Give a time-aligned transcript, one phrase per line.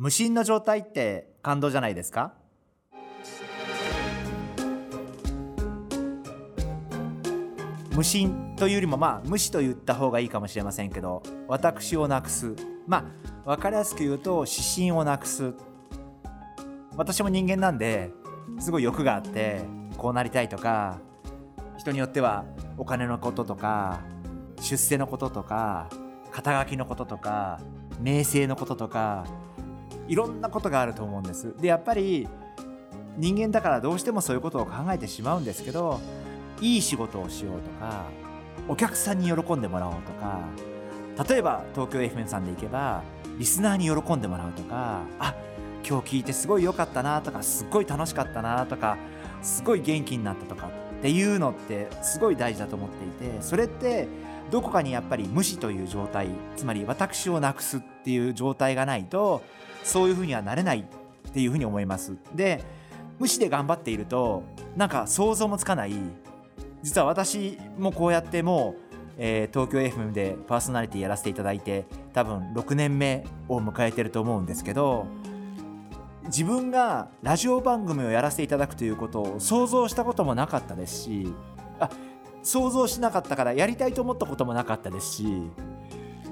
[0.00, 2.32] 無心の状態って感動じゃないですか？
[7.96, 12.54] 無心というよりもまあ無視と言った方がいいかもしれませんけど私をなくす。
[12.86, 12.98] ま
[13.44, 15.52] あ分かりやすく言うと指針をなくす。
[16.96, 18.12] 私も人間なんで
[18.60, 19.62] すごい欲があって
[19.96, 21.00] こうなりたいとか
[21.76, 22.44] 人によっては
[22.76, 23.98] お金のこととか
[24.60, 25.88] 出世のこととか
[26.30, 27.58] 肩書きのこととか
[28.00, 29.26] 名声のこととか
[30.08, 31.54] いろんなことがあると思うんです。
[31.60, 32.28] でやっぱり
[33.16, 36.00] 人間だからどうしてもそういうことを考えてしまうんですけど
[36.60, 38.06] いい仕事をしようとか
[38.68, 40.40] お客さんに喜んでもらおうとか
[41.28, 43.02] 例えば東京 FM さんで行けば
[43.38, 45.34] リスナーに喜んでもらうとかあ
[45.88, 48.98] 今日聞いてすごい良かったなとかすっごい楽しかったなとか
[49.42, 54.06] すごい元気になったとかっていうのってすごい大事だと思っていてそれって
[54.50, 59.42] どこかにやっぱり無視という状態つまり私をなくすっていう状態がないと
[59.84, 62.16] そういうふうにはなれないっていうふうに思います。
[62.34, 62.62] で
[63.18, 64.44] 無視で頑張っていると
[64.76, 65.92] なんか想像もつかない。
[66.82, 75.06] 実は私もこうやってもう、えー、東京 FM でパーソナリティやらせていただいて多分6年目を迎えてると思うんですけど
[76.26, 81.34] 自分がラジオ番組をやらせていただくということを想像したこともなかったですし
[81.80, 81.90] あ
[82.42, 85.42] 想像しなかったからやりたいと思ったこともなかったですし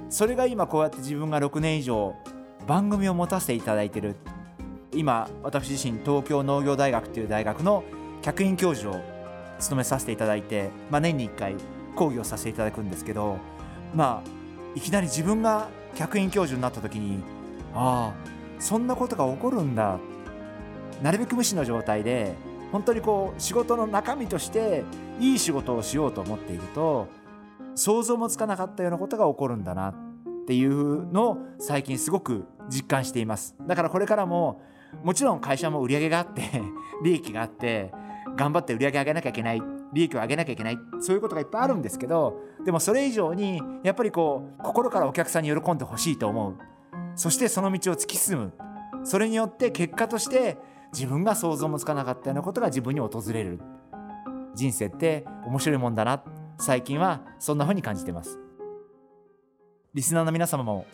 [0.09, 2.15] それが今こうやって自分が6年以上
[2.67, 4.17] 番組を持たせていただいてる
[4.93, 7.85] 今私自身東京農業大学という大学の
[8.23, 9.01] 客員教授を
[9.59, 11.55] 務めさせていただいて、まあ、年に1回
[11.95, 13.39] 講義をさせていただくんですけど
[13.95, 14.31] まあ
[14.75, 17.23] いきなり自分が客員教授になった時に
[17.75, 19.99] ああそんなことが起こるんだ。
[21.03, 22.35] なるべく無視の状態で
[22.73, 24.83] 本当にこう仕事の中身として
[25.21, 27.07] いい仕事をしようと思っていると
[27.75, 29.95] 想像もつかなかったようなことが起こるんだな。
[30.47, 33.57] っていうのを最近すごく実感しています。
[33.67, 34.63] だからこれからも
[35.03, 36.63] もちろん会社も売り上げがあって
[37.03, 37.93] 利益があって
[38.37, 39.63] 頑張って売り上げ上げなきゃいけない
[39.93, 46.55] 利益を上げなきゃいけないそういうことがいっぱいあるんですけどでもそれ以上にやっぱりこう心からお客さんに喜んでほしいと思う。
[47.17, 48.53] そしてその道を突き進む。
[49.03, 50.59] それによって結果として
[50.93, 53.61] 自分が想像もつかなかったようなことが自分に訪れる。
[54.55, 56.23] 人生って面白いもんだな。
[56.59, 58.46] 最近はそんな風に感じてます。
[59.97, 60.85] リスナーの皆様も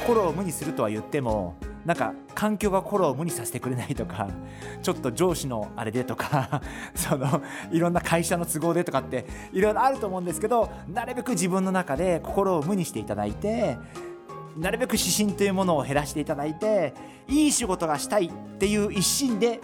[0.00, 1.54] 心を無にするとは言っても
[1.84, 4.30] なんか環境が心を無にさせてくれないとか
[4.82, 6.62] ちょっと上司のあれでとか
[6.96, 13.76] そのいろんな会社の都合でとかっていろいろあると思うんですけどなるべく自分の中で心を無にしていただいて
[14.56, 16.94] なるべく指針というものを減らしていただいて
[17.28, 19.60] いい仕事がしたいっていう一心で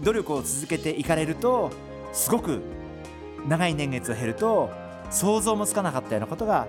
[0.00, 1.72] 努力を続けていかれると
[2.12, 2.62] すごく
[3.48, 4.70] 長い年月を経ると
[5.10, 6.68] 想像もつかなかったようなことが